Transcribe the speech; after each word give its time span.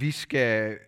Vi 0.00 0.10
skal 0.10 0.78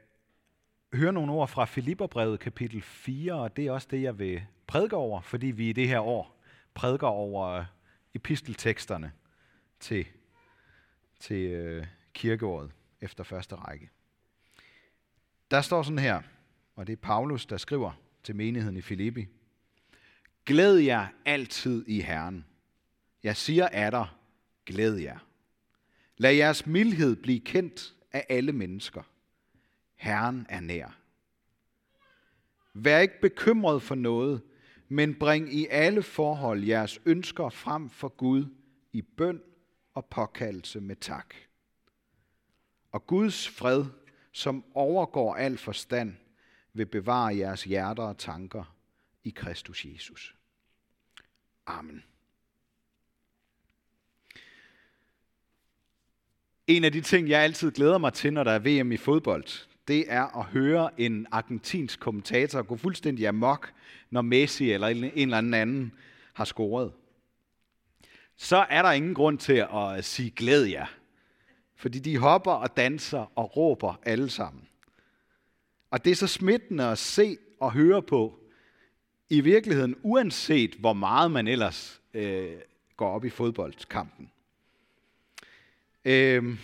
høre 0.95 1.13
nogle 1.13 1.33
ord 1.33 1.49
fra 1.49 1.65
Filipperbrevet 1.65 2.41
kapitel 2.41 2.83
4, 2.83 3.35
og 3.35 3.57
det 3.57 3.67
er 3.67 3.73
også 3.73 3.89
det, 3.91 4.03
jeg 4.03 4.19
vil 4.19 4.43
prædike 4.67 4.97
over, 4.97 5.21
fordi 5.21 5.47
vi 5.47 5.69
i 5.69 5.73
det 5.73 5.89
her 5.89 6.01
år 6.01 6.41
prædiker 6.75 7.07
over 7.07 7.65
epistelteksterne 8.15 9.13
til, 9.81 10.07
til 11.21 11.51
øh, 11.51 11.87
kirkeåret 12.13 12.71
efter 13.01 13.25
første 13.25 13.55
række. 13.55 13.91
Der 15.51 15.61
står 15.61 15.83
sådan 15.83 15.99
her, 15.99 16.23
og 16.77 16.87
det 16.87 16.93
er 16.93 16.97
Paulus, 16.97 17.47
der 17.47 17.57
skriver 17.57 17.93
til 18.23 18.37
menigheden 18.37 18.77
i 18.77 18.81
Filippi. 18.83 19.27
Glæd 20.47 20.77
jer 20.77 21.07
altid 21.25 21.85
i 21.89 22.01
Herren. 22.01 22.45
Jeg 23.23 23.37
siger 23.37 23.69
af 23.69 23.91
dig, 23.91 24.07
glæd 24.67 24.95
jer. 24.97 25.19
Lad 26.17 26.33
jeres 26.33 26.67
mildhed 26.67 27.17
blive 27.17 27.41
kendt 27.41 27.95
af 28.13 28.27
alle 28.29 28.53
mennesker. 28.53 29.03
Herren 29.95 30.47
er 30.49 30.61
nær. 30.61 30.99
Vær 32.75 32.99
ikke 32.99 33.21
bekymret 33.21 33.83
for 33.83 33.95
noget, 33.95 34.43
men 34.89 35.15
bring 35.15 35.55
i 35.55 35.67
alle 35.67 36.03
forhold 36.03 36.65
jeres 36.65 37.01
ønsker 37.07 37.49
frem 37.49 37.91
for 37.91 38.09
Gud 38.09 38.47
i 38.93 39.03
bøn 39.03 39.43
og 39.95 40.07
påkaldelse 40.07 40.81
med 40.81 40.97
tak. 40.97 41.35
Og 42.93 43.07
Guds 43.07 43.49
fred, 43.49 43.85
som 44.33 44.65
overgår 44.75 45.35
al 45.35 45.59
forstand, 45.59 46.17
vil 46.73 46.87
bevare 46.87 47.37
jeres 47.37 47.65
hjerter 47.65 48.03
og 48.03 48.19
tanker 48.19 48.77
i 49.25 49.31
Kristus 49.31 49.85
Jesus. 49.85 50.37
Amen. 51.67 52.05
En 56.67 56.85
af 56.85 56.93
de 56.93 57.01
ting, 57.01 57.29
jeg 57.29 57.41
altid 57.41 57.71
glæder 57.71 57.99
mig 57.99 58.13
til, 58.13 58.33
når 58.33 58.45
der 58.45 58.53
er 58.53 58.59
VM 58.83 58.93
i 58.93 58.97
fodbold, 58.97 59.67
det 59.89 60.05
er 60.09 60.39
at 60.39 60.45
høre 60.45 61.01
en 61.01 61.27
argentinsk 61.31 62.01
kommentator 62.01 62.63
gå 62.63 62.77
fuldstændig 62.77 63.29
amok, 63.29 63.73
når 64.11 64.23
Messi 64.23 64.73
eller 64.73 64.89
en 64.89 65.05
eller 65.15 65.39
anden 65.39 65.55
anden 65.55 65.93
har 66.35 66.45
scoret. 66.45 66.93
Så 68.37 68.67
er 68.71 68.83
der 68.83 68.93
ingen 68.93 69.15
grund 69.15 69.39
til 69.39 69.67
at 69.73 69.97
øh, 69.97 70.03
sige 70.03 70.31
glæd 70.31 70.65
jer. 70.65 70.87
Fordi 71.77 71.99
de 71.99 72.19
hopper 72.19 72.53
og 72.53 72.77
danser 72.77 73.33
og 73.39 73.57
råber 73.57 74.01
alle 74.03 74.31
sammen. 74.31 74.69
Og 75.91 76.05
det 76.05 76.11
er 76.11 76.15
så 76.15 76.27
smittende 76.27 76.85
at 76.85 76.99
se 76.99 77.37
og 77.61 77.73
høre 77.73 78.03
på, 78.03 78.41
i 79.31 79.41
virkeligheden 79.41 79.97
uanset 80.03 80.75
hvor 80.75 80.93
meget 80.93 81.31
man 81.31 81.49
ellers 81.49 82.01
øh, 82.15 82.57
går 82.97 83.11
op 83.11 83.25
i 83.25 83.31
fodboldkampen. 83.31 84.31
Øh, 86.05 86.59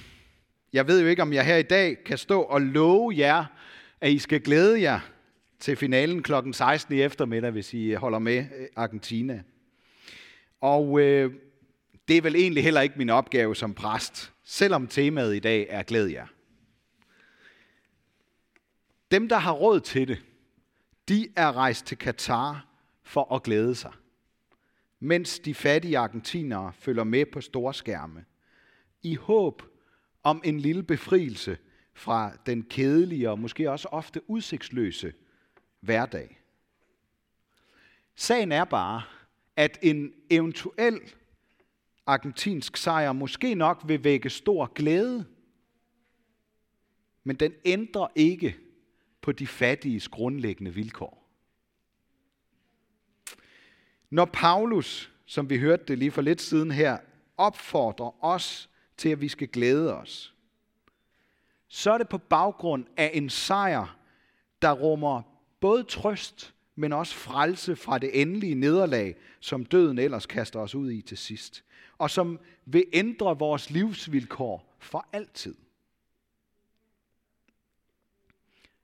jeg 0.73 0.89
ved 0.89 1.01
jo 1.01 1.07
ikke, 1.07 1.23
om 1.23 1.33
jeg 1.33 1.47
her 1.47 1.57
i 1.57 1.63
dag 1.63 2.05
kan 2.05 2.19
stå 2.19 2.43
og 2.43 2.61
love 2.61 3.19
jer, 3.19 3.45
at 4.01 4.11
I 4.11 4.19
skal 4.19 4.41
glæde 4.41 4.81
jer 4.81 5.01
til 5.61 5.77
finalen 5.77 6.23
kl. 6.23 6.33
16 6.53 6.95
i 6.95 7.03
eftermiddag, 7.03 7.51
hvis 7.51 7.75
I 7.75 7.93
holder 7.93 8.19
med 8.19 8.39
øh, 8.39 8.67
Argentina. 8.77 9.43
Og 10.61 11.01
øh, 11.01 11.35
det 12.09 12.17
er 12.17 12.23
vel 12.23 12.37
egentlig 12.37 12.65
heller 12.65 12.81
ikke 12.81 12.99
min 12.99 13.11
opgave 13.11 13.57
som 13.57 13.75
præst, 13.75 14.33
selvom 14.45 14.87
temaet 14.87 15.37
i 15.37 15.39
dag 15.39 15.67
er 15.71 15.83
glæd 15.83 16.07
jer. 16.07 16.27
Dem, 19.11 19.29
der 19.29 19.37
har 19.37 19.53
råd 19.53 19.81
til 19.81 20.09
det, 20.09 20.19
de 21.09 21.29
er 21.37 21.57
rejst 21.57 21.87
til 21.87 21.99
Katar 21.99 22.67
for 23.03 23.35
at 23.35 23.43
glæde 23.43 23.75
sig, 23.75 23.93
mens 25.01 25.39
de 25.39 25.55
fattige 25.55 25.99
argentinere 25.99 26.73
følger 26.79 27.05
med 27.05 27.27
på 27.27 27.41
storskærme, 27.41 28.25
i 29.07 29.15
håb 29.15 29.63
om 30.23 30.43
en 30.45 30.61
lille 30.61 30.83
befrielse 30.83 31.59
fra 31.95 32.33
den 32.47 32.63
kedelige 32.63 33.31
og 33.31 33.39
måske 33.39 33.71
også 33.71 33.89
ofte 33.89 34.31
udsigtsløse 34.31 35.13
hverdag. 35.81 36.41
Sagen 38.15 38.53
er 38.53 38.65
bare, 38.65 39.03
at 39.57 39.79
en 39.83 40.13
eventuel 40.31 41.01
argentinsk 42.07 42.77
sejr 42.77 43.13
måske 43.13 43.55
nok 43.55 43.83
vil 43.87 44.05
vække 44.05 44.31
stor 44.31 44.67
glæde, 44.67 45.25
men 47.25 47.37
den 47.37 47.55
ændrer 47.65 48.07
ikke 48.15 48.57
på 49.21 49.33
de 49.33 49.47
fattiges 49.47 50.09
grundlæggende 50.09 50.75
vilkår. 50.75 51.31
Når 54.11 54.25
Paulus, 54.25 55.13
som 55.27 55.51
vi 55.51 55.59
hørte 55.59 55.85
det 55.89 55.99
lige 55.99 56.11
for 56.11 56.23
lidt 56.23 56.41
siden 56.41 56.71
her, 56.71 56.99
opfordrer 57.37 58.25
os 58.25 58.71
til, 58.97 59.09
at 59.09 59.21
vi 59.21 59.29
skal 59.29 59.49
glæde 59.49 59.97
os, 59.97 60.35
så 61.69 61.91
er 61.91 61.99
det 61.99 62.09
på 62.09 62.19
baggrund 62.19 62.85
af 62.97 63.11
en 63.15 63.31
sejr, 63.31 63.97
der 64.63 64.73
rummer 64.73 65.23
både 65.61 65.83
trøst, 65.83 66.55
men 66.75 66.93
også 66.93 67.15
frelse 67.15 67.77
fra 67.77 67.99
det 67.99 68.21
endelige 68.21 68.55
nederlag, 68.55 69.17
som 69.41 69.65
døden 69.65 69.99
ellers 69.99 70.27
kaster 70.27 70.61
os 70.61 70.75
ud 70.75 70.91
i 70.91 71.03
til 71.03 71.19
sidst, 71.19 71.65
og 71.99 72.11
som 72.11 72.39
vil 72.65 72.85
ændre 72.93 73.39
vores 73.39 73.71
livsvilkår 73.71 74.77
for 74.79 75.09
altid. 75.13 75.55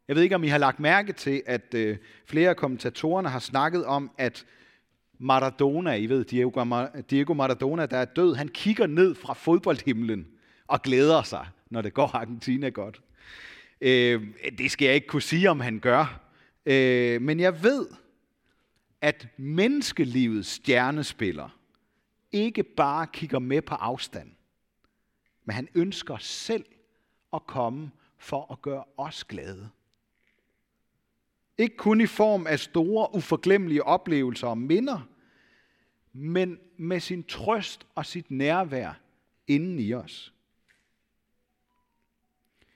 Jeg 0.08 0.16
ved 0.16 0.22
ikke, 0.22 0.34
om 0.34 0.44
I 0.44 0.48
har 0.48 0.58
lagt 0.58 0.80
mærke 0.80 1.12
til, 1.12 1.42
at 1.46 1.74
øh, 1.74 1.98
flere 2.24 2.50
af 2.50 2.56
kommentatorerne 2.56 3.28
har 3.28 3.38
snakket 3.38 3.84
om, 3.84 4.10
at 4.18 4.46
Maradona, 5.22 5.94
I 5.94 6.06
ved, 6.06 6.24
Diego 7.10 7.34
Maradona, 7.34 7.86
der 7.86 7.96
er 7.96 8.04
død, 8.04 8.34
han 8.34 8.48
kigger 8.48 8.86
ned 8.86 9.14
fra 9.14 9.32
fodboldhimlen 9.32 10.26
og 10.66 10.82
glæder 10.82 11.22
sig, 11.22 11.46
når 11.70 11.82
det 11.82 11.94
går 11.94 12.16
Argentina 12.16 12.68
godt. 12.68 13.02
Øh, 13.80 14.26
det 14.58 14.70
skal 14.70 14.86
jeg 14.86 14.94
ikke 14.94 15.06
kunne 15.06 15.22
sige, 15.22 15.50
om 15.50 15.60
han 15.60 15.78
gør. 15.78 16.20
Øh, 16.66 17.22
men 17.22 17.40
jeg 17.40 17.62
ved, 17.62 17.86
at 19.00 19.28
menneskelivets 19.36 20.48
stjernespiller 20.48 21.58
ikke 22.32 22.62
bare 22.62 23.06
kigger 23.12 23.38
med 23.38 23.62
på 23.62 23.74
afstand, 23.74 24.30
men 25.44 25.54
han 25.54 25.68
ønsker 25.74 26.16
selv 26.20 26.64
at 27.32 27.46
komme 27.46 27.90
for 28.18 28.52
at 28.52 28.62
gøre 28.62 28.84
os 28.96 29.24
glade. 29.24 29.68
Ikke 31.58 31.76
kun 31.76 32.00
i 32.00 32.06
form 32.06 32.46
af 32.46 32.60
store, 32.60 33.14
uforglemmelige 33.14 33.84
oplevelser 33.84 34.46
og 34.46 34.58
minder, 34.58 35.08
men 36.12 36.58
med 36.76 37.00
sin 37.00 37.24
trøst 37.24 37.86
og 37.94 38.06
sit 38.06 38.30
nærvær 38.30 39.00
inden 39.46 39.78
i 39.78 39.94
os. 39.94 40.34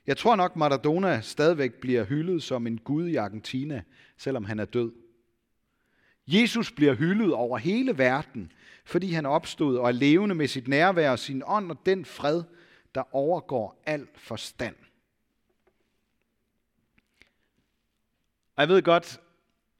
Jeg 0.06 0.16
tror 0.16 0.36
nok, 0.36 0.56
Maradona 0.56 1.20
stadigvæk 1.20 1.74
bliver 1.74 2.04
hyldet 2.04 2.42
som 2.42 2.66
en 2.66 2.78
gud 2.78 3.08
i 3.08 3.16
Argentina, 3.16 3.82
selvom 4.16 4.44
han 4.44 4.58
er 4.58 4.64
død. 4.64 4.92
Jesus 6.26 6.72
bliver 6.72 6.94
hyldet 6.94 7.32
over 7.32 7.58
hele 7.58 7.98
verden, 7.98 8.52
fordi 8.84 9.12
han 9.12 9.26
opstod 9.26 9.76
og 9.76 9.88
er 9.88 9.92
levende 9.92 10.34
med 10.34 10.48
sit 10.48 10.68
nærvær 10.68 11.10
og 11.10 11.18
sin 11.18 11.42
ånd 11.46 11.70
og 11.70 11.86
den 11.86 12.04
fred, 12.04 12.42
der 12.94 13.14
overgår 13.14 13.82
al 13.86 14.06
forstand. 14.14 14.76
Og 18.56 18.62
jeg 18.62 18.68
ved 18.68 18.82
godt, 18.82 19.20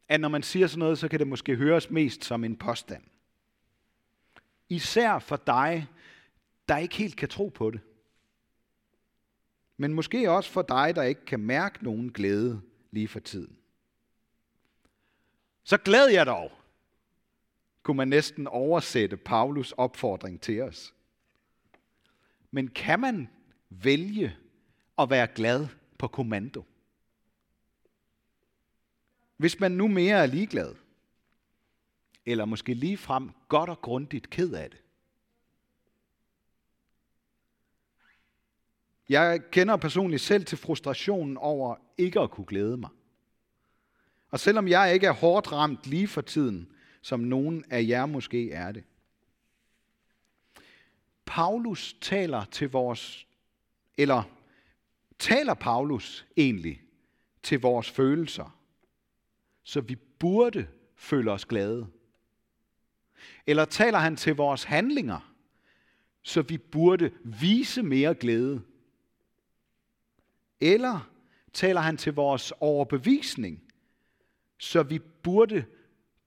at 0.09 0.21
når 0.21 0.28
man 0.28 0.43
siger 0.43 0.66
sådan 0.66 0.78
noget, 0.78 0.99
så 0.99 1.09
kan 1.09 1.19
det 1.19 1.27
måske 1.27 1.56
høres 1.56 1.91
mest 1.91 2.25
som 2.25 2.45
en 2.45 2.56
påstand. 2.56 3.03
Især 4.69 5.19
for 5.19 5.37
dig, 5.37 5.87
der 6.69 6.77
ikke 6.77 6.97
helt 6.97 7.16
kan 7.16 7.28
tro 7.28 7.49
på 7.49 7.71
det. 7.71 7.81
Men 9.77 9.93
måske 9.93 10.31
også 10.31 10.50
for 10.50 10.62
dig, 10.62 10.97
der 10.97 11.03
ikke 11.03 11.25
kan 11.25 11.41
mærke 11.41 11.84
nogen 11.84 12.12
glæde 12.12 12.62
lige 12.91 13.09
for 13.09 13.21
tiden. 13.21 13.56
Så 15.65 15.77
glæd 15.77 16.06
jeg 16.06 16.27
dog, 16.27 16.53
kunne 17.82 17.97
man 17.97 18.09
næsten 18.09 18.47
oversætte 18.47 19.16
Paulus 19.16 19.72
opfordring 19.72 20.41
til 20.41 20.62
os. 20.62 20.94
Men 22.50 22.69
kan 22.69 23.00
man 23.00 23.28
vælge 23.71 24.37
at 24.98 25.10
være 25.10 25.27
glad 25.27 25.66
på 25.98 26.09
kommando? 26.09 26.65
Hvis 29.36 29.60
man 29.60 29.72
nu 29.72 29.89
mere 29.89 30.16
er 30.16 30.27
ligeglad, 30.27 30.74
eller 32.27 32.45
måske 32.45 32.75
lige 32.75 32.97
frem 32.97 33.31
godt 33.49 33.71
og 33.71 33.83
grundigt 33.83 34.31
ked 34.31 34.53
af 34.53 34.71
det. 34.71 34.83
Jeg 39.09 39.41
kender 39.51 39.77
personligt 39.77 40.23
selv 40.23 40.45
til 40.45 40.59
frustrationen 40.59 41.37
over 41.37 41.77
ikke 41.99 42.21
at 42.21 42.31
kunne 42.31 42.47
glæde 42.47 42.77
mig. 42.77 42.91
Og 44.31 44.41
selvom 44.41 44.69
jeg 44.69 44.95
ikke 44.95 45.07
er 45.07 45.13
hårdt 45.13 45.53
ramt 45.53 45.87
lige 45.87 46.09
for 46.09 46.21
tiden, 46.21 46.73
som 47.03 47.21
nogen 47.21 47.65
af 47.71 47.84
jer 47.89 48.07
måske 48.07 48.51
er 48.53 48.72
det. 48.72 48.84
Paulus 51.27 51.97
taler 52.01 52.45
til 52.45 52.71
vores, 52.71 53.27
eller 53.97 54.22
taler 55.19 55.55
Paulus 55.55 56.27
egentlig 56.37 56.83
til 57.43 57.61
vores 57.61 57.91
følelser, 57.91 58.59
så 59.63 59.81
vi 59.81 59.95
burde 59.95 60.67
føle 60.97 61.33
os 61.33 61.45
glade? 61.45 61.87
Eller 63.47 63.65
taler 63.65 63.98
han 63.98 64.16
til 64.16 64.34
vores 64.34 64.65
handlinger, 64.65 65.34
så 66.22 66.42
vi 66.42 66.59
burde 66.59 67.10
vise 67.24 67.83
mere 67.83 68.15
glæde? 68.15 68.63
Eller 70.60 71.10
taler 71.53 71.80
han 71.80 71.97
til 71.97 72.13
vores 72.13 72.53
overbevisning, 72.60 73.63
så 74.59 74.83
vi 74.83 74.98
burde 74.98 75.65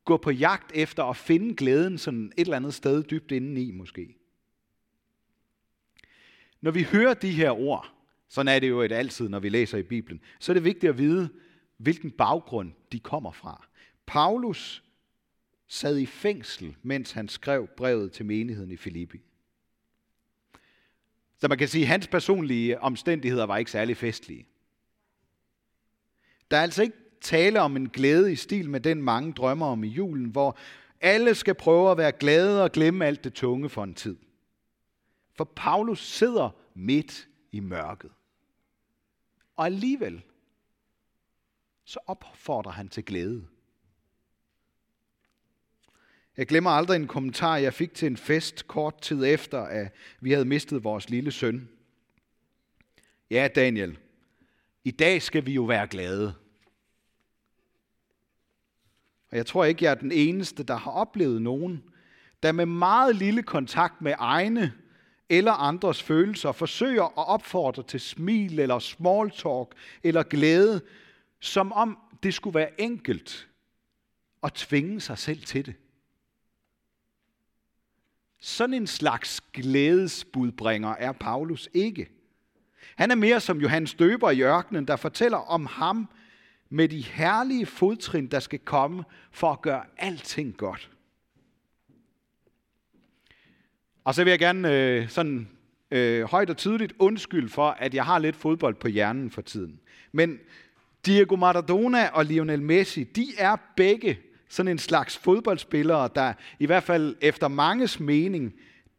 gå 0.06 0.18
på 0.18 0.32
jagt 0.32 0.72
efter 0.76 1.04
at 1.04 1.18
finde 1.18 1.56
glæden 1.56 1.98
sådan 1.98 2.32
et 2.38 2.42
eller 2.46 2.58
andet 2.58 2.74
sted 2.74 3.04
dybt 3.04 3.32
indeni 3.32 3.72
måske? 3.72 4.16
Når 6.62 6.72
vi 6.72 6.84
hører 6.84 7.14
de 7.14 7.32
her 7.32 7.52
ord, 7.52 7.94
sådan 8.30 8.56
er 8.56 8.60
det 8.60 8.70
jo 8.70 8.82
et 8.82 8.92
altid, 8.92 9.30
når 9.30 9.40
vi 9.40 9.50
læser 9.50 9.78
i 9.78 9.84
Bibelen, 9.84 10.22
så 10.40 10.52
er 10.52 10.54
det 10.54 10.64
vigtigt 10.64 10.90
at 10.90 10.98
vide, 10.98 11.30
hvilken 11.78 12.12
baggrund 12.12 12.72
de 12.92 13.00
kommer 13.00 13.32
fra. 13.32 13.68
Paulus 14.06 14.84
sad 15.72 15.98
i 15.98 16.06
fængsel, 16.06 16.76
mens 16.84 17.12
han 17.12 17.30
skrev 17.30 17.68
brevet 17.68 18.12
til 18.12 18.26
menigheden 18.26 18.72
i 18.72 18.78
Filippi. 18.78 19.22
Så 21.38 21.48
man 21.48 21.58
kan 21.58 21.68
sige, 21.68 21.82
at 21.82 21.88
hans 21.88 22.08
personlige 22.08 22.80
omstændigheder 22.80 23.46
var 23.46 23.58
ikke 23.58 23.72
særlig 23.72 23.98
festlige. 23.98 24.48
Der 26.52 26.58
er 26.58 26.62
altså 26.62 26.84
ikke 26.84 26.98
tale 27.22 27.62
om 27.62 27.76
en 27.76 27.90
glæde 27.90 28.32
i 28.32 28.36
stil 28.36 28.70
med 28.70 28.80
den 28.80 29.02
mange 29.02 29.34
drømmer 29.34 29.66
om 29.66 29.84
i 29.84 29.88
julen, 29.88 30.26
hvor 30.26 30.58
alle 31.02 31.36
skal 31.36 31.56
prøve 31.56 31.92
at 31.92 31.98
være 31.98 32.12
glade 32.12 32.64
og 32.64 32.72
glemme 32.72 33.06
alt 33.06 33.24
det 33.24 33.34
tunge 33.34 33.70
for 33.70 33.84
en 33.84 33.94
tid. 33.94 34.18
For 35.34 35.44
Paulus 35.44 36.08
sidder 36.08 36.50
midt 36.74 37.28
i 37.52 37.60
mørket. 37.60 38.12
Og 39.56 39.66
alligevel, 39.66 40.22
så 41.84 42.00
opfordrer 42.08 42.72
han 42.72 42.90
til 42.90 43.06
glæde. 43.06 43.48
Jeg 46.40 46.48
glemmer 46.48 46.70
aldrig 46.70 46.96
en 46.96 47.08
kommentar, 47.08 47.58
jeg 47.58 47.74
fik 47.74 47.94
til 47.94 48.06
en 48.06 48.18
fest 48.18 48.68
kort 48.68 49.02
tid 49.02 49.26
efter, 49.26 49.62
at 49.62 49.94
vi 50.20 50.32
havde 50.32 50.46
mistet 50.46 50.84
vores 50.84 51.10
lille 51.10 51.32
søn. 51.32 51.70
Ja, 53.30 53.48
Daniel, 53.56 53.98
i 54.84 54.92
dag 54.92 55.22
skal 55.22 55.46
vi 55.46 55.54
jo 55.54 55.64
være 55.64 55.88
glade. 55.88 56.34
Og 59.32 59.38
jeg 59.38 59.46
tror 59.46 59.66
ikke, 59.66 59.86
jeg 59.86 59.92
er 59.92 59.96
den 59.96 60.12
eneste, 60.12 60.64
der 60.64 60.76
har 60.76 60.92
oplevet 60.92 61.42
nogen, 61.42 61.84
der 62.44 62.52
med 62.52 62.66
meget 62.66 63.16
lille 63.16 63.44
kontakt 63.44 64.02
med 64.02 64.14
egne 64.18 64.74
eller 65.30 65.52
andres 65.52 66.04
følelser 66.04 66.52
forsøger 66.52 67.04
at 67.04 67.28
opfordre 67.28 67.84
til 67.84 68.00
smil 68.00 68.60
eller 68.60 68.80
small 68.80 69.32
talk 69.32 69.76
eller 70.04 70.24
glæde, 70.24 70.82
som 71.40 71.72
om 71.72 71.98
det 72.24 72.34
skulle 72.34 72.56
være 72.56 72.82
enkelt 72.82 73.48
at 74.44 74.54
tvinge 74.54 75.02
sig 75.02 75.18
selv 75.18 75.42
til 75.42 75.66
det. 75.66 75.76
Sådan 78.40 78.74
en 78.74 78.88
slags 78.88 79.42
glædesbudbringer 79.54 80.90
er 80.90 81.12
Paulus 81.12 81.70
ikke. 81.74 82.10
Han 82.96 83.12
er 83.12 83.16
mere 83.16 83.40
som 83.40 83.62
Johannes 83.62 83.94
Døber 83.94 84.32
i 84.32 84.42
ørkenen, 84.42 84.88
der 84.88 84.96
fortæller 84.96 85.38
om 85.38 85.66
ham 85.66 86.10
med 86.70 86.88
de 86.90 87.02
herlige 87.02 87.66
fodtrin, 87.66 88.28
der 88.28 88.40
skal 88.40 88.60
komme 88.60 89.04
for 89.32 89.52
at 89.52 89.62
gøre 89.62 89.84
alting 89.98 90.58
godt. 90.58 90.90
Og 94.04 94.16
så 94.16 94.24
vil 94.24 94.32
jeg 94.32 94.40
gerne 94.40 94.74
øh, 94.74 95.10
sådan 95.10 95.50
øh, 95.92 96.24
højt 96.24 96.50
og 96.50 96.58
tydeligt 96.58 96.94
undskylde 97.00 97.50
for, 97.50 97.70
at 97.70 97.94
jeg 97.94 98.06
har 98.06 98.20
lidt 98.20 98.36
fodbold 98.36 98.76
på 98.76 98.88
hjernen 98.88 99.32
for 99.32 99.42
tiden. 99.42 99.80
Men 100.12 100.40
Diego 101.06 101.36
Maradona 101.36 102.08
og 102.08 102.26
Lionel 102.26 102.62
Messi, 102.62 103.04
de 103.04 103.28
er 103.38 103.56
begge 103.76 104.20
sådan 104.50 104.72
en 104.72 104.78
slags 104.78 105.18
fodboldspillere, 105.18 106.10
der 106.16 106.34
i 106.60 106.66
hvert 106.66 106.84
fald 106.84 107.16
efter 107.22 107.48
manges 107.48 108.00
mening 108.00 108.54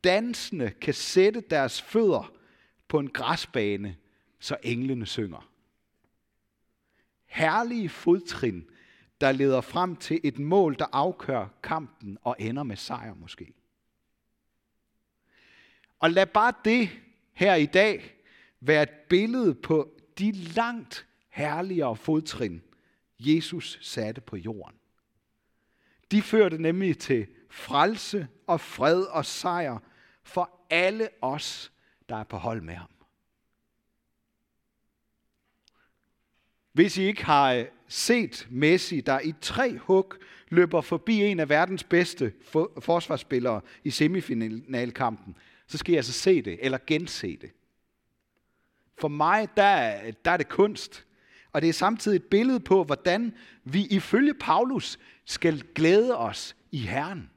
dansende 0.04 0.70
kan 0.70 0.94
sætte 0.94 1.40
deres 1.40 1.82
fødder 1.82 2.32
på 2.88 2.98
en 2.98 3.08
græsbane, 3.08 3.96
så 4.38 4.56
englene 4.62 5.06
synger. 5.06 5.50
Herlige 7.26 7.88
fodtrin, 7.88 8.70
der 9.20 9.32
leder 9.32 9.60
frem 9.60 9.96
til 9.96 10.20
et 10.24 10.38
mål, 10.38 10.76
der 10.78 10.86
afkører 10.92 11.48
kampen 11.62 12.18
og 12.22 12.36
ender 12.38 12.62
med 12.62 12.76
sejr 12.76 13.14
måske. 13.14 13.54
Og 15.98 16.10
lad 16.10 16.26
bare 16.26 16.52
det 16.64 16.90
her 17.32 17.54
i 17.54 17.66
dag 17.66 18.14
være 18.60 18.82
et 18.82 18.90
billede 19.08 19.54
på 19.54 20.00
de 20.18 20.32
langt 20.32 21.06
herligere 21.28 21.96
fodtrin, 21.96 22.62
Jesus 23.18 23.78
satte 23.82 24.20
på 24.20 24.36
jorden. 24.36 24.79
De 26.10 26.22
førte 26.22 26.62
nemlig 26.62 26.98
til 26.98 27.26
frelse 27.50 28.28
og 28.46 28.60
fred 28.60 29.02
og 29.02 29.26
sejr 29.26 29.78
for 30.22 30.50
alle 30.70 31.08
os, 31.22 31.72
der 32.08 32.16
er 32.16 32.24
på 32.24 32.36
hold 32.36 32.60
med 32.60 32.74
ham. 32.74 32.90
Hvis 36.72 36.98
I 36.98 37.02
ikke 37.02 37.24
har 37.24 37.52
øh, 37.52 37.64
set 37.88 38.46
Messi, 38.50 39.00
der 39.00 39.20
i 39.20 39.34
tre 39.40 39.78
hug 39.78 40.14
løber 40.48 40.80
forbi 40.80 41.22
en 41.22 41.40
af 41.40 41.48
verdens 41.48 41.84
bedste 41.84 42.32
forsvarsspillere 42.80 43.60
i 43.84 43.90
semifinalkampen, 43.90 45.36
så 45.66 45.78
skal 45.78 45.94
I 45.94 45.96
altså 45.96 46.12
se 46.12 46.42
det, 46.42 46.58
eller 46.60 46.78
gense 46.86 47.36
det. 47.36 47.50
For 48.98 49.08
mig, 49.08 49.48
der, 49.56 50.00
der 50.24 50.30
er 50.30 50.36
det 50.36 50.48
kunst. 50.48 51.06
Og 51.52 51.62
det 51.62 51.68
er 51.68 51.72
samtidig 51.72 52.16
et 52.16 52.24
billede 52.24 52.60
på, 52.60 52.84
hvordan 52.84 53.34
vi 53.64 53.86
ifølge 53.86 54.34
Paulus 54.34 54.98
skal 55.24 55.64
glæde 55.74 56.18
os 56.18 56.56
i 56.70 56.78
Herren. 56.78 57.30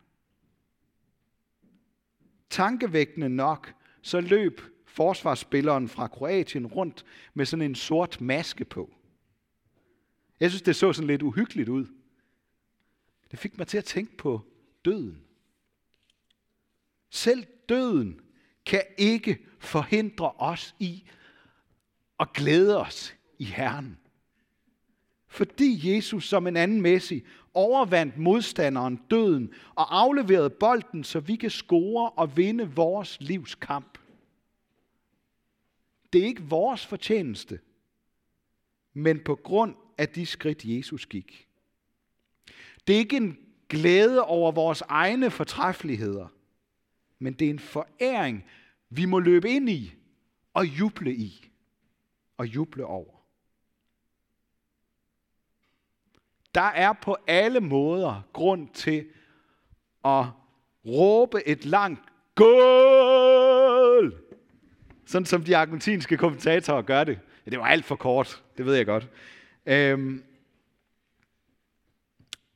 Tankevækkende 2.49 3.29
nok, 3.29 3.73
så 4.01 4.21
løb 4.21 4.61
forsvarsspilleren 4.85 5.89
fra 5.89 6.07
Kroatien 6.07 6.67
rundt 6.67 7.05
med 7.33 7.45
sådan 7.45 7.65
en 7.65 7.75
sort 7.75 8.21
maske 8.21 8.65
på. 8.65 8.93
Jeg 10.39 10.49
synes, 10.51 10.61
det 10.61 10.75
så 10.75 10.93
sådan 10.93 11.07
lidt 11.07 11.21
uhyggeligt 11.21 11.69
ud. 11.69 11.85
Det 13.31 13.39
fik 13.39 13.57
mig 13.57 13.67
til 13.67 13.77
at 13.77 13.85
tænke 13.85 14.17
på 14.17 14.41
døden. 14.85 15.21
Selv 17.09 17.45
døden 17.69 18.21
kan 18.65 18.83
ikke 18.97 19.45
forhindre 19.59 20.31
os 20.31 20.75
i 20.79 21.03
at 22.19 22.33
glæde 22.33 22.79
os 22.79 23.15
i 23.39 23.43
Herren. 23.45 23.97
Fordi 25.33 25.93
Jesus 25.93 26.29
som 26.29 26.47
en 26.47 26.57
anden 26.57 26.81
Messi 26.81 27.23
overvandt 27.53 28.17
modstanderen 28.17 29.01
døden 29.09 29.53
og 29.75 29.99
afleverede 29.99 30.49
bolden, 30.49 31.03
så 31.03 31.19
vi 31.19 31.35
kan 31.35 31.49
score 31.49 32.09
og 32.09 32.37
vinde 32.37 32.75
vores 32.75 33.17
livs 33.21 33.55
kamp. 33.55 33.97
Det 36.13 36.21
er 36.21 36.25
ikke 36.25 36.43
vores 36.43 36.85
fortjeneste, 36.85 37.59
men 38.93 39.19
på 39.19 39.35
grund 39.35 39.75
af 39.97 40.09
de 40.09 40.25
skridt, 40.25 40.65
Jesus 40.65 41.05
gik. 41.05 41.47
Det 42.87 42.95
er 42.95 42.99
ikke 42.99 43.17
en 43.17 43.37
glæde 43.69 44.23
over 44.23 44.51
vores 44.51 44.81
egne 44.81 45.31
fortræffeligheder, 45.31 46.27
men 47.19 47.33
det 47.33 47.45
er 47.45 47.49
en 47.49 47.59
foræring, 47.59 48.45
vi 48.89 49.05
må 49.05 49.19
løbe 49.19 49.49
ind 49.49 49.69
i 49.69 49.93
og 50.53 50.65
juble 50.65 51.15
i 51.15 51.49
og 52.37 52.47
juble 52.47 52.85
over. 52.85 53.12
Der 56.55 56.61
er 56.61 56.93
på 56.93 57.17
alle 57.27 57.59
måder 57.59 58.21
grund 58.33 58.69
til 58.73 59.07
at 60.05 60.25
råbe 60.85 61.47
et 61.47 61.65
langt 61.65 62.01
goal, 62.35 64.13
sådan 65.05 65.25
som 65.25 65.43
de 65.43 65.57
argentinske 65.57 66.17
kommentatorer 66.17 66.81
gør 66.81 67.03
det. 67.03 67.19
Ja, 67.45 67.51
det 67.51 67.59
var 67.59 67.65
alt 67.65 67.85
for 67.85 67.95
kort, 67.95 68.43
det 68.57 68.65
ved 68.65 68.75
jeg 68.75 68.85
godt. 68.85 69.09
Øhm. 69.65 70.23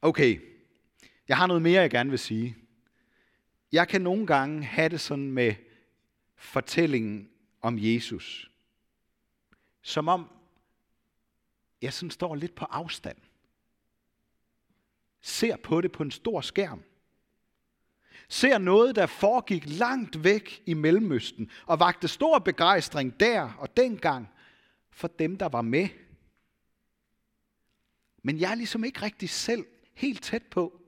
Okay, 0.01 0.39
jeg 1.27 1.37
har 1.37 1.47
noget 1.47 1.61
mere, 1.61 1.81
jeg 1.81 1.89
gerne 1.89 2.09
vil 2.09 2.19
sige. 2.19 2.55
Jeg 3.71 3.87
kan 3.87 4.01
nogle 4.01 4.27
gange 4.27 4.63
have 4.63 4.89
det 4.89 5.01
sådan 5.01 5.31
med 5.31 5.53
fortællingen 6.35 7.29
om 7.61 7.77
Jesus. 7.79 8.51
Som 9.81 10.07
om 10.07 10.29
jeg 11.81 11.93
sådan 11.93 12.11
står 12.11 12.35
lidt 12.35 12.55
på 12.55 12.65
afstand. 12.65 13.17
Ser 15.21 15.55
på 15.55 15.81
det 15.81 15.91
på 15.91 16.03
en 16.03 16.11
stor 16.11 16.41
skærm. 16.41 16.83
Ser 18.29 18.57
noget, 18.57 18.95
der 18.95 19.05
foregik 19.05 19.63
langt 19.65 20.23
væk 20.23 20.63
i 20.65 20.73
Mellemøsten, 20.73 21.51
og 21.65 21.79
vagte 21.79 22.07
stor 22.07 22.39
begejstring 22.39 23.19
der 23.19 23.53
og 23.53 23.77
dengang 23.77 24.29
for 24.91 25.07
dem, 25.07 25.37
der 25.37 25.49
var 25.49 25.61
med. 25.61 25.89
Men 28.23 28.39
jeg 28.39 28.51
er 28.51 28.55
ligesom 28.55 28.83
ikke 28.83 29.01
rigtig 29.01 29.29
selv 29.29 29.65
helt 29.93 30.23
tæt 30.23 30.43
på. 30.43 30.81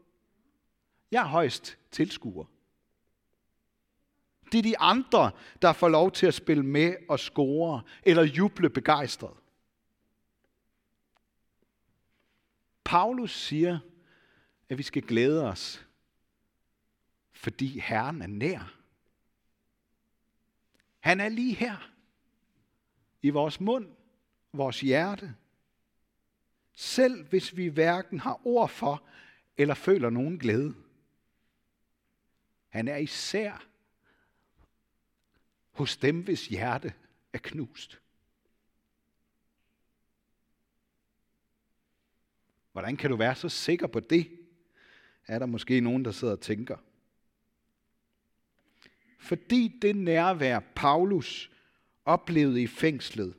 Jeg 1.11 1.21
er 1.21 1.27
højst 1.27 1.77
tilskuer. 1.91 2.45
Det 4.51 4.57
er 4.57 4.63
de 4.63 4.79
andre, 4.79 5.31
der 5.61 5.73
får 5.73 5.89
lov 5.89 6.11
til 6.11 6.25
at 6.25 6.33
spille 6.33 6.63
med 6.63 6.95
og 7.09 7.19
score 7.19 7.81
eller 8.03 8.23
juble 8.23 8.69
begejstret. 8.69 9.37
Paulus 12.83 13.31
siger, 13.31 13.79
at 14.69 14.77
vi 14.77 14.83
skal 14.83 15.01
glæde 15.01 15.45
os, 15.45 15.85
fordi 17.31 17.79
Herren 17.79 18.21
er 18.21 18.27
nær. 18.27 18.75
Han 20.99 21.19
er 21.19 21.29
lige 21.29 21.55
her, 21.55 21.91
i 23.21 23.29
vores 23.29 23.59
mund 23.59 23.95
vores 24.53 24.81
hjerte, 24.81 25.35
selv 26.73 27.27
hvis 27.27 27.57
vi 27.57 27.67
hverken 27.67 28.19
har 28.19 28.47
ord 28.47 28.69
for 28.69 29.03
eller 29.57 29.73
føler 29.73 30.09
nogen 30.09 30.39
glæde. 30.39 30.75
Han 32.69 32.87
er 32.87 32.97
især 32.97 33.65
hos 35.71 35.97
dem, 35.97 36.23
hvis 36.23 36.47
hjerte 36.47 36.93
er 37.33 37.37
knust. 37.37 38.01
Hvordan 42.71 42.97
kan 42.97 43.09
du 43.09 43.15
være 43.15 43.35
så 43.35 43.49
sikker 43.49 43.87
på 43.87 43.99
det? 43.99 44.38
Er 45.27 45.39
der 45.39 45.45
måske 45.45 45.81
nogen, 45.81 46.05
der 46.05 46.11
sidder 46.11 46.33
og 46.33 46.41
tænker. 46.41 46.77
Fordi 49.19 49.77
det 49.81 49.95
nærvær, 49.95 50.59
Paulus 50.75 51.51
oplevede 52.05 52.61
i 52.61 52.67
fængslet, 52.67 53.33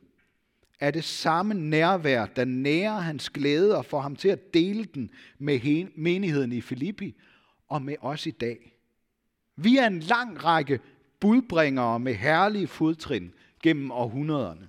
er 0.79 0.91
det 0.91 1.03
samme 1.03 1.53
nærvær, 1.53 2.25
der 2.25 2.45
nærer 2.45 2.99
hans 2.99 3.29
glæde 3.29 3.77
og 3.77 3.85
får 3.85 4.01
ham 4.01 4.15
til 4.15 4.29
at 4.29 4.53
dele 4.53 4.85
den 4.85 5.11
med 5.37 5.87
menigheden 5.95 6.51
i 6.51 6.61
Filippi 6.61 7.15
og 7.67 7.81
med 7.81 7.95
os 8.01 8.25
i 8.25 8.31
dag. 8.31 8.77
Vi 9.55 9.77
er 9.77 9.87
en 9.87 9.99
lang 9.99 10.43
række 10.43 10.79
budbringere 11.19 11.99
med 11.99 12.13
herlige 12.13 12.67
fodtrin 12.67 13.33
gennem 13.63 13.91
århundrederne. 13.91 14.67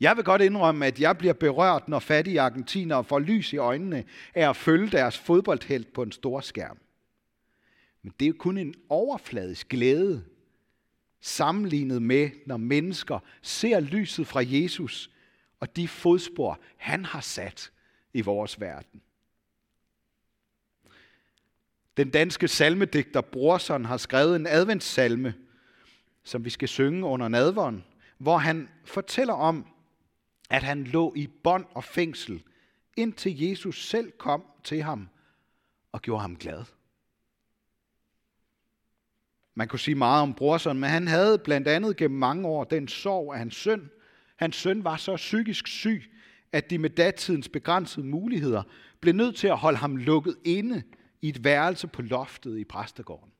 Jeg 0.00 0.16
vil 0.16 0.24
godt 0.24 0.42
indrømme, 0.42 0.86
at 0.86 1.00
jeg 1.00 1.18
bliver 1.18 1.34
berørt, 1.34 1.88
når 1.88 1.98
fattige 1.98 2.40
argentinere 2.40 3.04
får 3.04 3.18
lys 3.18 3.52
i 3.52 3.56
øjnene 3.56 4.04
af 4.34 4.48
at 4.48 4.56
følge 4.56 4.90
deres 4.90 5.18
fodboldhelt 5.18 5.92
på 5.92 6.02
en 6.02 6.12
stor 6.12 6.40
skærm. 6.40 6.78
Men 8.02 8.12
det 8.20 8.26
er 8.26 8.30
jo 8.30 8.36
kun 8.38 8.58
en 8.58 8.74
overfladisk 8.88 9.68
glæde, 9.68 10.24
sammenlignet 11.20 12.02
med, 12.02 12.30
når 12.46 12.56
mennesker 12.56 13.18
ser 13.42 13.80
lyset 13.80 14.26
fra 14.26 14.42
Jesus 14.44 15.10
og 15.60 15.76
de 15.76 15.88
fodspor, 15.88 16.60
han 16.76 17.04
har 17.04 17.20
sat 17.20 17.70
i 18.14 18.20
vores 18.20 18.60
verden. 18.60 19.02
Den 21.96 22.10
danske 22.10 22.48
salmedigter 22.48 23.20
Brorson 23.20 23.84
har 23.84 23.96
skrevet 23.96 24.36
en 24.36 24.46
adventssalme, 24.46 25.34
som 26.24 26.44
vi 26.44 26.50
skal 26.50 26.68
synge 26.68 27.06
under 27.06 27.28
nadveren, 27.28 27.84
hvor 28.18 28.38
han 28.38 28.68
fortæller 28.84 29.34
om, 29.34 29.66
at 30.50 30.62
han 30.62 30.84
lå 30.84 31.12
i 31.16 31.26
bånd 31.26 31.64
og 31.74 31.84
fængsel, 31.84 32.42
indtil 32.96 33.40
Jesus 33.40 33.88
selv 33.88 34.12
kom 34.18 34.44
til 34.64 34.82
ham 34.82 35.08
og 35.92 36.02
gjorde 36.02 36.20
ham 36.20 36.36
glad. 36.36 36.64
Man 39.54 39.68
kunne 39.68 39.80
sige 39.80 39.94
meget 39.94 40.22
om 40.22 40.34
brorson, 40.34 40.78
men 40.78 40.90
han 40.90 41.08
havde 41.08 41.38
blandt 41.38 41.68
andet 41.68 41.96
gennem 41.96 42.18
mange 42.18 42.48
år 42.48 42.64
den 42.64 42.88
sorg 42.88 43.32
af 43.32 43.38
hans 43.38 43.56
søn. 43.56 43.90
Hans 44.36 44.56
søn 44.56 44.84
var 44.84 44.96
så 44.96 45.16
psykisk 45.16 45.66
syg, 45.66 46.12
at 46.52 46.70
de 46.70 46.78
med 46.78 46.90
datidens 46.90 47.48
begrænsede 47.48 48.06
muligheder 48.06 48.62
blev 49.00 49.14
nødt 49.14 49.36
til 49.36 49.48
at 49.48 49.58
holde 49.58 49.78
ham 49.78 49.96
lukket 49.96 50.36
inde 50.44 50.82
i 51.22 51.28
et 51.28 51.44
værelse 51.44 51.88
på 51.88 52.02
loftet 52.02 52.58
i 52.58 52.64
præstegården. 52.64 53.32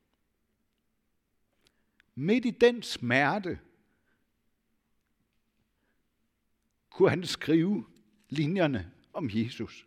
Midt 2.15 2.45
i 2.45 2.51
den 2.51 2.83
smerte 2.83 3.59
kunne 6.97 7.11
han 7.11 7.25
skrive 7.25 7.87
linjerne 8.29 8.93
om 9.12 9.31
Jesus. 9.33 9.87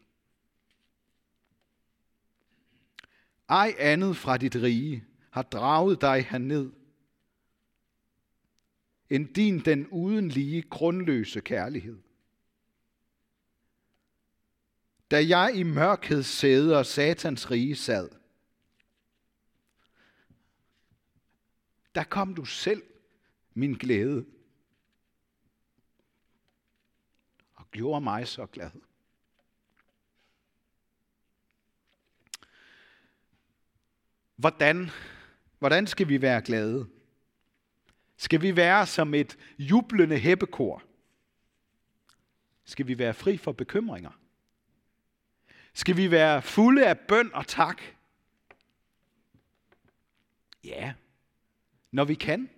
Ej 3.47 3.75
andet 3.77 4.17
fra 4.17 4.37
dit 4.37 4.55
rige 4.55 5.05
har 5.31 5.41
draget 5.41 6.01
dig 6.01 6.25
herned, 6.25 6.71
end 9.09 9.33
din 9.33 9.59
den 9.59 9.87
uden 9.87 10.29
lige 10.29 10.61
grundløse 10.61 11.41
kærlighed. 11.41 11.99
Da 15.11 15.27
jeg 15.27 15.51
i 15.55 15.63
mørkhed 15.63 16.23
sæde 16.23 16.77
og 16.77 16.85
satans 16.85 17.51
rige 17.51 17.75
sad, 17.75 18.09
der 21.95 22.03
kom 22.03 22.35
du 22.35 22.45
selv, 22.45 22.83
min 23.53 23.73
glæde, 23.73 24.25
og 27.58 27.58
gjorde 27.71 28.01
mig 28.01 28.27
så 28.27 28.45
glad. 28.45 28.71
Hvordan, 34.35 34.89
hvordan 35.59 35.87
skal 35.87 36.07
vi 36.07 36.21
være 36.21 36.41
glade? 36.41 36.89
Skal 38.17 38.41
vi 38.41 38.55
være 38.55 38.87
som 38.87 39.13
et 39.13 39.37
jublende 39.57 40.17
hæppekor? 40.17 40.83
Skal 42.65 42.87
vi 42.87 42.97
være 42.97 43.13
fri 43.13 43.37
for 43.37 43.51
bekymringer? 43.51 44.11
Skal 45.73 45.97
vi 45.97 46.11
være 46.11 46.41
fulde 46.41 46.87
af 46.87 46.99
bøn 46.99 47.33
og 47.33 47.47
tak? 47.47 47.81
Ja, 50.63 50.93
når 51.91 52.05
vi 52.05 52.15
kan. 52.15 52.49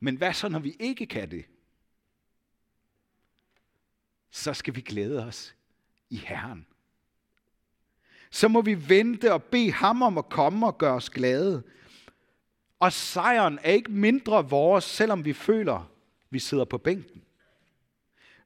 Men 0.00 0.16
hvad 0.16 0.32
så, 0.32 0.48
når 0.48 0.58
vi 0.58 0.76
ikke 0.80 1.06
kan 1.06 1.30
det? 1.30 1.44
Så 4.34 4.54
skal 4.54 4.76
vi 4.76 4.80
glæde 4.80 5.26
os 5.26 5.54
i 6.10 6.16
Herren. 6.16 6.66
Så 8.30 8.48
må 8.48 8.62
vi 8.62 8.88
vente 8.88 9.32
og 9.32 9.42
bede 9.42 9.72
ham 9.72 10.02
om 10.02 10.18
at 10.18 10.28
komme 10.28 10.66
og 10.66 10.78
gøre 10.78 10.94
os 10.94 11.10
glade. 11.10 11.62
Og 12.80 12.92
sejren 12.92 13.58
er 13.62 13.72
ikke 13.72 13.90
mindre 13.90 14.50
vores, 14.50 14.84
selvom 14.84 15.24
vi 15.24 15.32
føler, 15.32 15.90
vi 16.30 16.38
sidder 16.38 16.64
på 16.64 16.78
bænken. 16.78 17.22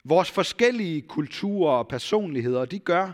Vores 0.04 0.30
forskellige 0.30 1.02
kulturer 1.02 1.72
og 1.72 1.88
personligheder, 1.88 2.64
de 2.64 2.78
gør, 2.78 3.12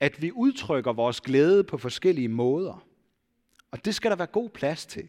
at 0.00 0.22
vi 0.22 0.32
udtrykker 0.32 0.92
vores 0.92 1.20
glæde 1.20 1.64
på 1.64 1.78
forskellige 1.78 2.28
måder. 2.28 2.86
Og 3.70 3.84
det 3.84 3.94
skal 3.94 4.10
der 4.10 4.16
være 4.16 4.26
god 4.26 4.50
plads 4.50 4.86
til. 4.86 5.08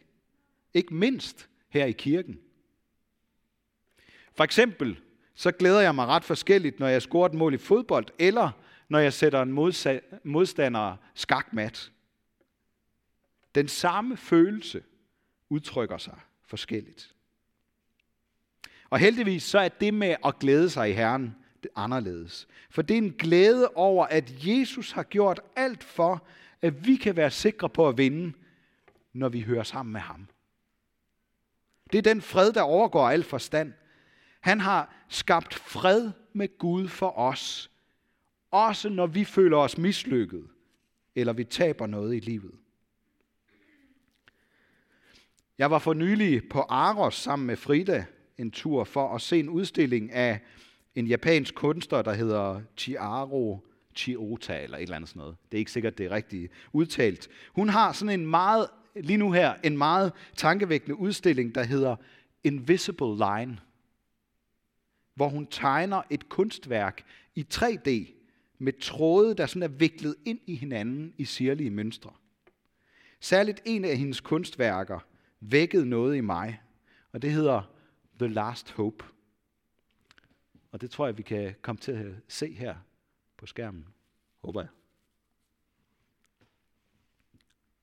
Ikke 0.74 0.94
mindst 0.94 1.50
her 1.70 1.86
i 1.86 1.92
kirken. 1.92 2.40
For 4.34 4.44
eksempel, 4.44 5.02
så 5.36 5.52
glæder 5.52 5.82
jeg 5.82 5.96
mig 5.96 6.06
ret 6.06 6.24
forskelligt, 6.24 6.80
når 6.80 6.88
jeg 6.88 7.02
scorer 7.02 7.26
et 7.26 7.34
mål 7.34 7.54
i 7.54 7.58
fodbold, 7.58 8.06
eller 8.20 8.52
når 8.90 9.00
jeg 9.00 9.14
sætter 9.14 9.42
en 9.42 9.52
modstander 10.24 10.96
skakmat. 11.14 11.92
Den 13.56 13.68
samme 13.68 14.18
følelse 14.18 14.84
udtrykker 15.50 15.98
sig 15.98 16.20
forskelligt. 16.46 17.16
Og 18.90 19.00
heldigvis 19.00 19.44
så 19.44 19.60
er 19.60 19.70
det 19.70 19.94
med 19.94 20.16
at 20.26 20.40
glæde 20.40 20.70
sig 20.70 20.90
i 20.90 20.94
Herren 20.94 21.36
det 21.64 21.72
anderledes. 21.76 22.48
For 22.70 22.82
det 22.82 22.94
er 22.94 22.98
en 22.98 23.14
glæde 23.14 23.70
over, 23.76 24.06
at 24.06 24.48
Jesus 24.48 24.92
har 24.92 25.04
gjort 25.04 25.40
alt 25.56 25.84
for, 25.84 26.28
at 26.62 26.88
vi 26.88 26.96
kan 26.96 27.16
være 27.16 27.32
sikre 27.32 27.70
på 27.70 27.88
at 27.88 27.98
vinde, 27.98 28.34
når 29.14 29.30
vi 29.30 29.42
hører 29.42 29.64
sammen 29.64 29.94
med 29.94 30.02
ham. 30.02 30.28
Det 31.92 31.98
er 31.98 32.02
den 32.02 32.22
fred, 32.22 32.54
der 32.54 32.62
overgår 32.62 33.10
al 33.10 33.24
forstand. 33.24 33.74
Han 34.46 34.60
har 34.60 35.06
skabt 35.10 35.54
fred 35.54 36.12
med 36.34 36.58
Gud 36.58 36.88
for 36.88 37.18
os, 37.18 37.72
også 38.52 38.90
når 38.90 39.08
vi 39.08 39.24
føler 39.24 39.58
os 39.58 39.78
mislykket, 39.78 40.48
eller 41.16 41.34
vi 41.34 41.44
taber 41.44 41.88
noget 41.88 42.16
i 42.16 42.20
livet. 42.20 42.52
Jeg 45.58 45.72
var 45.72 45.80
for 45.80 45.94
nylig 45.94 46.50
på 46.50 46.60
Aros 46.60 47.16
sammen 47.16 47.48
med 47.48 47.56
Frida 47.56 48.06
en 48.38 48.52
tur 48.52 48.84
for 48.84 49.16
at 49.16 49.22
se 49.22 49.40
en 49.40 49.50
udstilling 49.50 50.12
af 50.12 50.40
en 50.96 51.08
japansk 51.08 51.56
kunstner, 51.56 52.02
der 52.02 52.14
hedder 52.14 52.62
Chiaro 52.78 53.68
Chiota, 53.96 54.64
eller 54.64 54.78
et 54.78 54.82
eller 54.82 54.96
andet 54.96 55.10
sådan 55.10 55.20
noget. 55.20 55.36
Det 55.52 55.58
er 55.58 55.60
ikke 55.60 55.72
sikkert, 55.72 55.98
det 55.98 56.06
er 56.06 56.12
rigtigt 56.12 56.52
udtalt. 56.74 57.30
Hun 57.54 57.70
har 57.70 57.92
sådan 57.92 58.20
en 58.20 58.28
meget, 58.28 58.68
lige 58.96 59.18
nu 59.18 59.32
her, 59.32 59.54
en 59.64 59.78
meget 59.78 60.14
tankevækkende 60.36 60.96
udstilling, 60.96 61.56
der 61.56 61.64
hedder 61.64 61.96
Invisible 62.44 63.16
Line, 63.16 63.58
hvor 65.16 65.30
hun 65.30 65.48
tegner 65.48 66.02
et 66.10 66.30
kunstværk 66.30 67.06
i 67.36 67.46
3D 67.54 67.90
med 68.58 68.80
tråde, 68.80 69.36
der 69.36 69.46
sådan 69.46 69.64
er 69.64 69.68
viklet 69.68 70.16
ind 70.26 70.40
i 70.46 70.56
hinanden 70.56 71.14
i 71.18 71.26
sirlige 71.26 71.70
mønstre. 71.70 72.14
Særligt 73.20 73.62
en 73.66 73.86
af 73.86 73.98
hendes 73.98 74.22
kunstværker 74.22 75.00
vækkede 75.40 75.86
noget 75.86 76.16
i 76.16 76.22
mig, 76.22 76.62
og 77.12 77.22
det 77.22 77.32
hedder 77.32 77.72
The 78.20 78.28
Last 78.28 78.72
Hope. 78.72 79.06
Og 80.72 80.82
det 80.82 80.92
tror 80.92 81.06
jeg, 81.06 81.18
vi 81.18 81.24
kan 81.24 81.56
komme 81.62 81.80
til 81.80 81.92
at 81.92 82.14
se 82.28 82.54
her 82.54 82.76
på 83.38 83.46
skærmen. 83.46 83.88
Håber 84.44 84.62
jeg. 84.62 84.70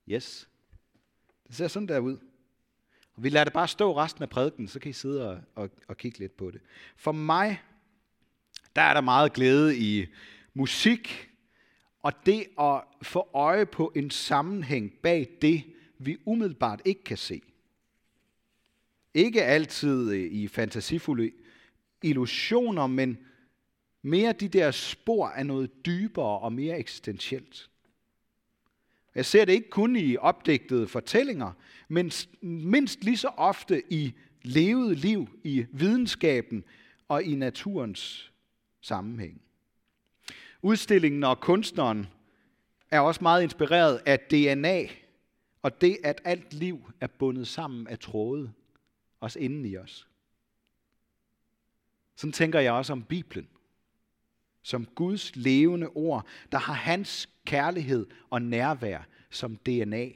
Yes. 0.08 0.48
Det 1.46 1.56
ser 1.56 1.68
sådan 1.68 1.88
der 1.88 1.98
ud. 1.98 2.18
Og 3.14 3.24
vi 3.24 3.28
lader 3.28 3.44
det 3.44 3.52
bare 3.52 3.68
stå 3.68 3.96
resten 3.96 4.22
af 4.22 4.30
prædiken, 4.30 4.68
så 4.68 4.78
kan 4.78 4.90
I 4.90 4.92
sidde 4.92 5.30
og, 5.30 5.40
og, 5.54 5.70
og 5.88 5.96
kigge 5.96 6.18
lidt 6.18 6.36
på 6.36 6.50
det. 6.50 6.60
For 6.96 7.12
mig, 7.12 7.62
der 8.76 8.82
er 8.82 8.94
der 8.94 9.00
meget 9.00 9.32
glæde 9.32 9.78
i 9.78 10.06
musik, 10.54 11.30
og 12.02 12.26
det 12.26 12.46
at 12.60 12.80
få 13.02 13.28
øje 13.34 13.66
på 13.66 13.92
en 13.96 14.10
sammenhæng 14.10 14.92
bag 15.02 15.28
det, 15.42 15.64
vi 15.98 16.16
umiddelbart 16.24 16.82
ikke 16.84 17.04
kan 17.04 17.16
se. 17.16 17.42
Ikke 19.14 19.44
altid 19.44 20.12
øh, 20.12 20.32
i 20.32 20.48
fantasifulde 20.48 21.30
illusioner, 22.02 22.86
men 22.86 23.18
mere 24.02 24.32
de 24.32 24.48
der 24.48 24.70
spor 24.70 25.28
af 25.28 25.46
noget 25.46 25.86
dybere 25.86 26.38
og 26.38 26.52
mere 26.52 26.78
eksistentielt. 26.78 27.70
Jeg 29.14 29.26
ser 29.26 29.44
det 29.44 29.52
ikke 29.52 29.70
kun 29.70 29.96
i 29.96 30.16
opdigtede 30.16 30.88
fortællinger, 30.88 31.52
men 31.88 32.12
mindst 32.40 33.04
lige 33.04 33.16
så 33.16 33.28
ofte 33.28 33.82
i 33.92 34.14
levet 34.42 34.98
liv, 34.98 35.28
i 35.44 35.66
videnskaben 35.72 36.64
og 37.08 37.22
i 37.22 37.34
naturens 37.34 38.32
sammenhæng. 38.80 39.42
Udstillingen 40.62 41.24
og 41.24 41.40
kunstneren 41.40 42.06
er 42.90 43.00
også 43.00 43.20
meget 43.22 43.42
inspireret 43.42 44.02
af 44.06 44.18
DNA, 44.20 44.86
og 45.62 45.80
det, 45.80 45.98
at 46.04 46.20
alt 46.24 46.52
liv 46.52 46.90
er 47.00 47.06
bundet 47.06 47.48
sammen 47.48 47.88
af 47.88 47.98
tråde, 47.98 48.52
også 49.20 49.38
inden 49.38 49.64
i 49.64 49.76
os. 49.76 50.08
Sådan 52.16 52.32
tænker 52.32 52.60
jeg 52.60 52.72
også 52.72 52.92
om 52.92 53.02
Bibelen. 53.02 53.48
Som 54.62 54.86
Guds 54.86 55.36
levende 55.36 55.88
ord, 55.88 56.26
der 56.52 56.58
har 56.58 56.72
hans 56.72 57.28
kærlighed 57.46 58.06
og 58.30 58.42
nærvær 58.42 59.00
som 59.30 59.56
DNA. 59.56 60.08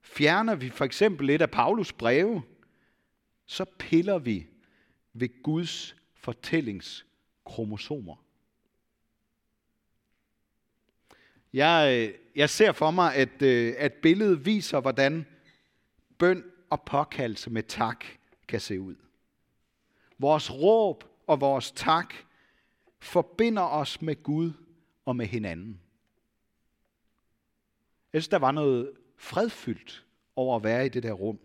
Fjerner 0.00 0.54
vi 0.54 0.70
for 0.70 0.84
eksempel 0.84 1.30
et 1.30 1.42
af 1.42 1.50
Paulus 1.50 1.92
breve, 1.92 2.42
så 3.46 3.64
piller 3.78 4.18
vi 4.18 4.46
ved 5.12 5.42
Guds 5.42 5.96
fortællingskromosomer. 6.14 8.16
Jeg, 11.52 12.12
jeg 12.36 12.50
ser 12.50 12.72
for 12.72 12.90
mig, 12.90 13.14
at, 13.14 13.42
øh, 13.42 13.74
at 13.78 13.92
billedet 13.92 14.46
viser, 14.46 14.80
hvordan 14.80 15.26
bøn 16.18 16.44
og 16.70 16.82
påkaldelse 16.82 17.50
med 17.50 17.62
tak 17.62 18.04
kan 18.48 18.60
se 18.60 18.80
ud. 18.80 18.94
Vores 20.18 20.52
råb 20.52 21.04
og 21.26 21.40
vores 21.40 21.72
tak 21.72 22.14
forbinder 22.98 23.62
os 23.62 24.02
med 24.02 24.22
Gud 24.22 24.52
og 25.04 25.16
med 25.16 25.26
hinanden. 25.26 25.80
Jeg 28.12 28.22
synes, 28.22 28.28
der 28.28 28.38
var 28.38 28.50
noget 28.50 28.92
fredfyldt 29.16 30.04
over 30.36 30.56
at 30.56 30.64
være 30.64 30.86
i 30.86 30.88
det 30.88 31.02
der 31.02 31.12
rum. 31.12 31.38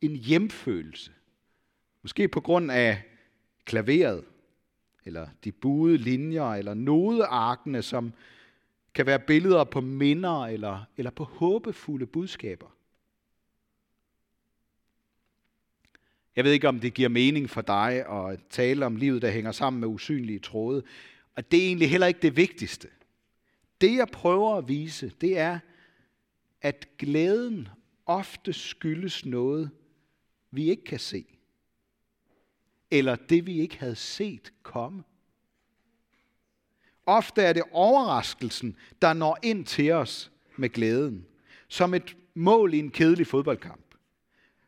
En 0.00 0.16
hjemfølelse. 0.16 1.12
Måske 2.02 2.28
på 2.28 2.40
grund 2.40 2.70
af 2.70 3.02
klaveret, 3.64 4.24
eller 5.04 5.28
de 5.44 5.52
buede 5.52 5.96
linjer, 5.96 6.44
eller 6.44 6.74
nodearkene, 6.74 7.82
som 7.82 8.12
kan 8.94 9.06
være 9.06 9.18
billeder 9.18 9.64
på 9.64 9.80
minder, 9.80 10.44
eller, 10.44 10.84
eller 10.96 11.10
på 11.10 11.24
håbefulde 11.24 12.06
budskaber. 12.06 12.75
Jeg 16.36 16.44
ved 16.44 16.52
ikke, 16.52 16.68
om 16.68 16.80
det 16.80 16.94
giver 16.94 17.08
mening 17.08 17.50
for 17.50 17.60
dig 17.60 18.06
at 18.10 18.40
tale 18.50 18.86
om 18.86 18.96
livet, 18.96 19.22
der 19.22 19.30
hænger 19.30 19.52
sammen 19.52 19.80
med 19.80 19.88
usynlige 19.88 20.38
tråde. 20.38 20.82
Og 21.36 21.50
det 21.50 21.62
er 21.62 21.66
egentlig 21.66 21.90
heller 21.90 22.06
ikke 22.06 22.22
det 22.22 22.36
vigtigste. 22.36 22.88
Det 23.80 23.96
jeg 23.96 24.08
prøver 24.08 24.56
at 24.56 24.68
vise, 24.68 25.12
det 25.20 25.38
er, 25.38 25.58
at 26.62 26.88
glæden 26.98 27.68
ofte 28.06 28.52
skyldes 28.52 29.26
noget, 29.26 29.70
vi 30.50 30.70
ikke 30.70 30.84
kan 30.84 30.98
se. 30.98 31.24
Eller 32.90 33.16
det, 33.16 33.46
vi 33.46 33.60
ikke 33.60 33.78
havde 33.78 33.96
set 33.96 34.52
komme. 34.62 35.02
Ofte 37.06 37.42
er 37.42 37.52
det 37.52 37.62
overraskelsen, 37.70 38.76
der 39.02 39.12
når 39.12 39.38
ind 39.42 39.66
til 39.66 39.92
os 39.92 40.32
med 40.56 40.68
glæden. 40.68 41.26
Som 41.68 41.94
et 41.94 42.16
mål 42.34 42.74
i 42.74 42.78
en 42.78 42.90
kedelig 42.90 43.26
fodboldkamp. 43.26 43.94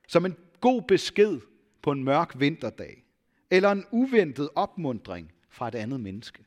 Som 0.08 0.26
en 0.26 0.36
god 0.60 0.82
besked 0.82 1.40
på 1.82 1.92
en 1.92 2.04
mørk 2.04 2.40
vinterdag. 2.40 3.04
Eller 3.50 3.72
en 3.72 3.84
uventet 3.90 4.50
opmundring 4.54 5.32
fra 5.48 5.68
et 5.68 5.74
andet 5.74 6.00
menneske. 6.00 6.44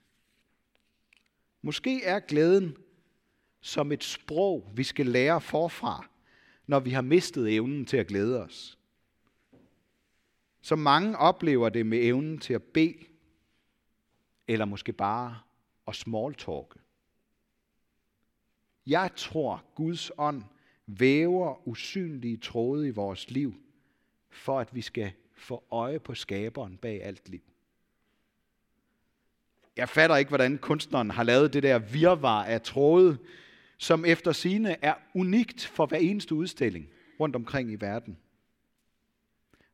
Måske 1.62 2.04
er 2.04 2.20
glæden 2.20 2.78
som 3.62 3.92
et 3.92 4.04
sprog, 4.04 4.72
vi 4.76 4.84
skal 4.84 5.06
lære 5.06 5.42
forfra, 5.42 6.10
når 6.68 6.80
vi 6.80 6.90
har 6.90 7.02
mistet 7.02 7.56
evnen 7.56 7.86
til 7.86 7.98
at 7.98 8.08
glæde 8.08 8.44
os. 8.44 8.78
Så 10.62 10.76
mange 10.76 11.18
oplever 11.18 11.70
det 11.70 11.86
med 11.86 12.00
evnen 12.04 12.38
til 12.38 12.54
at 12.54 12.64
bede, 12.64 12.98
eller 14.48 14.66
måske 14.66 14.94
bare 14.94 15.40
at 15.88 15.96
smalltalke. 15.96 16.80
Jeg 18.88 19.12
tror, 19.16 19.64
Guds 19.76 20.12
ånd 20.18 20.44
væver 20.86 21.68
usynlige 21.68 22.38
tråde 22.38 22.88
i 22.88 22.92
vores 22.92 23.32
liv, 23.32 23.54
for 24.30 24.60
at 24.60 24.76
vi 24.76 24.82
skal 24.82 25.14
få 25.42 25.64
øje 25.72 26.00
på 26.00 26.16
skaberen 26.16 26.78
bag 26.78 27.04
alt 27.04 27.30
liv. 27.30 27.42
Jeg 29.78 29.90
fatter 29.90 30.16
ikke, 30.16 30.30
hvordan 30.30 30.58
kunstneren 30.58 31.10
har 31.10 31.24
lavet 31.24 31.54
det 31.54 31.64
der 31.64 31.80
virvar 31.80 32.44
af 32.44 32.62
tråde, 32.62 33.18
som 33.78 34.06
efter 34.06 34.32
sine 34.32 34.84
er 34.84 34.94
unikt 35.14 35.66
for 35.66 35.86
hver 35.86 35.98
eneste 35.98 36.36
udstilling 36.36 36.88
rundt 37.20 37.36
omkring 37.36 37.72
i 37.72 37.76
verden. 37.76 38.18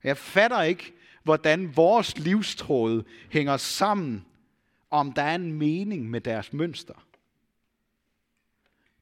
Jeg 0.04 0.18
fatter 0.18 0.62
ikke, 0.62 0.94
hvordan 1.24 1.76
vores 1.76 2.20
livstråde 2.20 3.06
hænger 3.32 3.58
sammen, 3.58 4.26
om 4.90 5.14
der 5.14 5.22
er 5.22 5.36
en 5.36 5.54
mening 5.54 6.10
med 6.10 6.22
deres 6.22 6.54
mønster. 6.54 7.08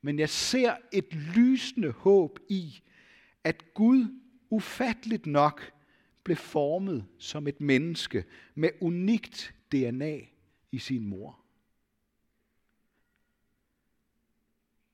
Men 0.02 0.20
jeg 0.20 0.30
ser 0.30 0.76
et 0.92 1.14
lysende 1.14 1.92
håb 1.92 2.40
i, 2.50 2.82
at 3.44 3.74
Gud 3.74 4.22
ufatteligt 4.50 5.26
nok 5.26 5.72
blev 6.26 6.38
formet 6.38 7.06
som 7.18 7.48
et 7.48 7.62
menneske 7.62 8.26
med 8.56 8.70
unikt 8.82 9.56
DNA 9.72 10.20
i 10.72 10.80
sin 10.80 11.08
mor. 11.08 11.40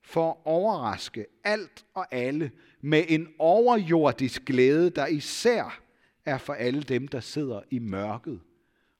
For 0.00 0.30
at 0.30 0.36
overraske 0.44 1.26
alt 1.44 1.86
og 1.94 2.14
alle 2.14 2.52
med 2.80 3.04
en 3.08 3.34
overjordisk 3.38 4.44
glæde, 4.44 4.90
der 4.90 5.06
især 5.06 5.82
er 6.24 6.38
for 6.38 6.54
alle 6.54 6.82
dem, 6.82 7.08
der 7.08 7.20
sidder 7.20 7.62
i 7.70 7.78
mørket 7.78 8.40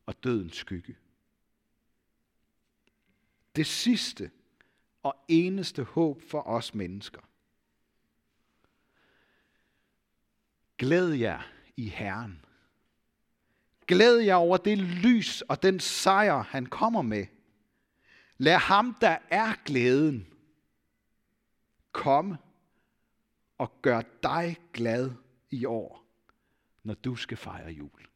og 0.06 0.24
dødens 0.24 0.56
skygge. 0.56 0.96
Det 3.56 3.66
sidste 3.66 4.30
og 5.02 5.16
eneste 5.28 5.82
håb 5.82 6.22
for 6.22 6.40
os 6.40 6.74
mennesker. 6.74 7.20
Glæd 10.78 11.12
jer 11.12 11.42
i 11.76 11.88
Herren. 11.88 12.44
Glæd 13.86 14.18
jer 14.18 14.34
over 14.34 14.56
det 14.56 14.78
lys 14.78 15.40
og 15.40 15.62
den 15.62 15.80
sejr, 15.80 16.42
han 16.42 16.66
kommer 16.66 17.02
med. 17.02 17.26
Lad 18.38 18.56
ham, 18.56 18.96
der 19.00 19.18
er 19.30 19.54
glæden, 19.64 20.26
komme 21.92 22.38
og 23.58 23.82
gør 23.82 24.02
dig 24.22 24.56
glad 24.72 25.10
i 25.50 25.64
år, 25.64 26.04
når 26.82 26.94
du 26.94 27.16
skal 27.16 27.36
fejre 27.36 27.70
jul. 27.70 28.06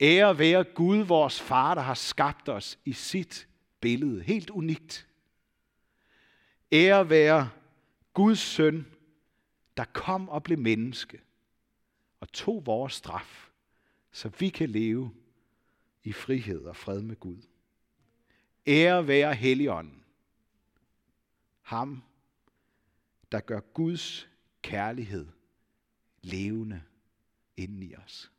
Ære 0.00 0.38
være 0.38 0.64
Gud, 0.64 0.98
vores 0.98 1.40
far, 1.40 1.74
der 1.74 1.82
har 1.82 1.94
skabt 1.94 2.48
os 2.48 2.78
i 2.84 2.92
sit 2.92 3.48
billede. 3.80 4.22
Helt 4.22 4.50
unikt. 4.50 5.08
Ære 6.72 7.10
være 7.10 7.50
Guds 8.14 8.38
søn, 8.38 8.93
der 9.76 9.84
kom 9.84 10.28
og 10.28 10.42
blev 10.42 10.58
menneske 10.58 11.20
og 12.20 12.32
tog 12.32 12.66
vores 12.66 12.92
straf, 12.92 13.50
så 14.12 14.28
vi 14.28 14.48
kan 14.48 14.70
leve 14.70 15.14
i 16.04 16.12
frihed 16.12 16.64
og 16.64 16.76
fred 16.76 17.02
med 17.02 17.16
Gud. 17.16 17.42
Ære 18.66 19.06
være 19.06 19.34
Helligånden, 19.34 20.04
ham, 21.62 22.02
der 23.32 23.40
gør 23.40 23.60
Guds 23.60 24.28
kærlighed 24.62 25.26
levende 26.22 26.82
inden 27.56 27.82
i 27.82 27.94
os. 27.94 28.32